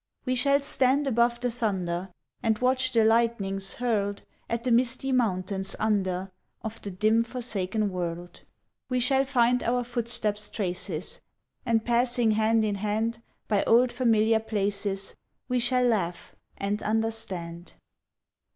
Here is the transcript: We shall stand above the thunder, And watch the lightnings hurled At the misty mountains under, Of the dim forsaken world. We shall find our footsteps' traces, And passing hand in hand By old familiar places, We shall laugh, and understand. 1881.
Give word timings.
We 0.25 0.33
shall 0.33 0.61
stand 0.61 1.05
above 1.05 1.41
the 1.41 1.51
thunder, 1.51 2.09
And 2.41 2.57
watch 2.57 2.91
the 2.91 3.05
lightnings 3.05 3.75
hurled 3.75 4.23
At 4.49 4.63
the 4.63 4.71
misty 4.71 5.11
mountains 5.11 5.75
under, 5.77 6.31
Of 6.63 6.81
the 6.81 6.89
dim 6.89 7.23
forsaken 7.23 7.91
world. 7.91 8.41
We 8.89 8.99
shall 8.99 9.25
find 9.25 9.61
our 9.61 9.83
footsteps' 9.83 10.49
traces, 10.49 11.21
And 11.67 11.85
passing 11.85 12.31
hand 12.31 12.65
in 12.65 12.75
hand 12.81 13.21
By 13.47 13.63
old 13.65 13.91
familiar 13.91 14.39
places, 14.39 15.15
We 15.47 15.59
shall 15.59 15.83
laugh, 15.83 16.35
and 16.57 16.81
understand. 16.81 17.73
1881. 17.77 17.79